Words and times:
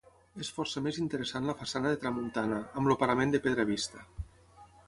És 0.43 0.47
força 0.53 0.81
més 0.85 0.97
interessant 1.03 1.45
la 1.51 1.55
façana 1.59 1.91
de 1.93 2.01
tramuntana, 2.05 2.57
amb 2.81 2.93
el 2.93 3.01
parament 3.05 3.37
de 3.37 3.45
pedra 3.49 3.71
vista. 3.75 4.07